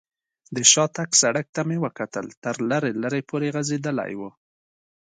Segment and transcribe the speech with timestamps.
[0.55, 4.21] د شاتګ سړک ته مې وکتل، تر لرې لرې پورې غځېدلی و.